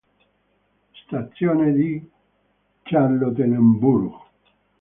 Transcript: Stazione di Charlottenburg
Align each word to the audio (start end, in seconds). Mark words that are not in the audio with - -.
Stazione 1.03 1.73
di 1.73 2.03
Charlottenburg 2.81 4.13